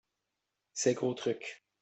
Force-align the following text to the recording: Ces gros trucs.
Ces 0.73 0.95
gros 0.95 1.13
trucs. 1.13 1.63